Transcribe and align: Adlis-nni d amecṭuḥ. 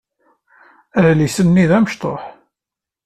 Adlis-nni 1.07 1.65
d 1.69 1.71
amecṭuḥ. 1.77 2.21